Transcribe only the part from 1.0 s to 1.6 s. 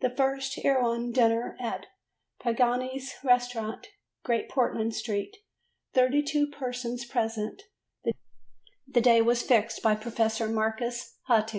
dinner